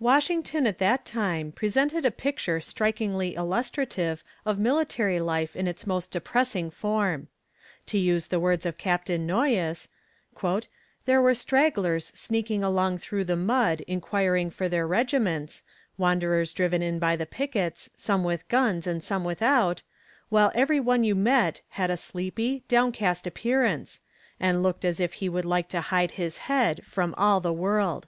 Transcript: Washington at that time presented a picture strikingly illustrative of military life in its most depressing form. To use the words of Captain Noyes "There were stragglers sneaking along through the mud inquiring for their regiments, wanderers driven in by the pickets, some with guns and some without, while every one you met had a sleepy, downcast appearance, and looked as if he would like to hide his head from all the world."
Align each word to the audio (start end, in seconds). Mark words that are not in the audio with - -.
Washington 0.00 0.66
at 0.66 0.78
that 0.78 1.04
time 1.04 1.52
presented 1.52 2.06
a 2.06 2.10
picture 2.10 2.60
strikingly 2.62 3.34
illustrative 3.34 4.24
of 4.46 4.58
military 4.58 5.20
life 5.20 5.54
in 5.54 5.66
its 5.66 5.86
most 5.86 6.10
depressing 6.10 6.70
form. 6.70 7.28
To 7.84 7.98
use 7.98 8.28
the 8.28 8.40
words 8.40 8.64
of 8.64 8.78
Captain 8.78 9.26
Noyes 9.26 9.88
"There 11.04 11.20
were 11.20 11.34
stragglers 11.34 12.06
sneaking 12.14 12.64
along 12.64 12.96
through 12.96 13.24
the 13.24 13.36
mud 13.36 13.82
inquiring 13.82 14.48
for 14.50 14.66
their 14.66 14.86
regiments, 14.86 15.62
wanderers 15.98 16.54
driven 16.54 16.80
in 16.80 16.98
by 16.98 17.14
the 17.14 17.26
pickets, 17.26 17.90
some 17.98 18.24
with 18.24 18.48
guns 18.48 18.86
and 18.86 19.02
some 19.04 19.24
without, 19.24 19.82
while 20.30 20.50
every 20.54 20.80
one 20.80 21.04
you 21.04 21.14
met 21.14 21.60
had 21.68 21.90
a 21.90 21.98
sleepy, 21.98 22.64
downcast 22.66 23.26
appearance, 23.26 24.00
and 24.40 24.62
looked 24.62 24.86
as 24.86 25.00
if 25.00 25.12
he 25.20 25.28
would 25.28 25.44
like 25.44 25.68
to 25.68 25.82
hide 25.82 26.12
his 26.12 26.38
head 26.48 26.82
from 26.86 27.12
all 27.18 27.40
the 27.40 27.52
world." 27.52 28.06